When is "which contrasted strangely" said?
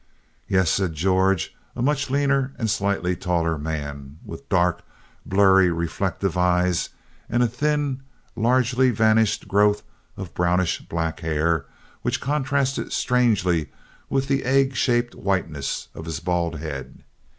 12.01-13.69